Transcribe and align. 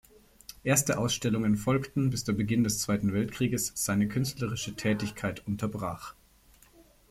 Erste 0.63 0.97
Ausstellungen 0.97 1.57
folgten, 1.57 2.09
bis 2.09 2.23
der 2.23 2.33
Beginn 2.33 2.63
des 2.63 2.79
Zweiten 2.79 3.13
Weltkrieges 3.13 3.73
seine 3.75 4.07
künstlerische 4.07 4.73
Tätigkeit 4.73 5.45
unterbrach. 5.45 6.15